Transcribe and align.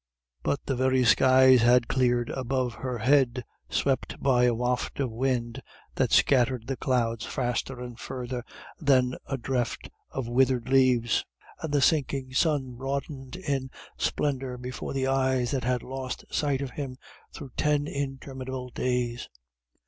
But 0.41 0.61
the 0.65 0.75
very 0.75 1.05
skies 1.05 1.61
had 1.61 1.87
cleared 1.87 2.31
above 2.31 2.73
her 2.73 2.97
head, 2.97 3.45
swept 3.69 4.19
by 4.19 4.45
a 4.45 4.53
waft 4.55 4.99
of 4.99 5.11
wind 5.11 5.61
that 5.93 6.11
scattered 6.11 6.65
the 6.65 6.75
clouds 6.75 7.23
faster 7.23 7.79
and 7.79 7.99
further 7.99 8.43
than 8.79 9.13
a 9.27 9.37
drift 9.37 9.91
of 10.09 10.27
withered 10.27 10.69
leaves, 10.69 11.23
and 11.61 11.71
the 11.71 11.81
sinking 11.83 12.33
sun 12.33 12.71
broadened 12.73 13.35
in 13.35 13.69
splendour 13.95 14.57
before 14.57 14.93
the 14.95 15.05
eyes 15.05 15.51
that 15.51 15.65
had 15.65 15.83
lost 15.83 16.25
sight 16.31 16.61
of 16.63 16.71
him 16.71 16.97
through 17.31 17.51
ten 17.55 17.85
interminable 17.85 18.69
days. 18.69 19.29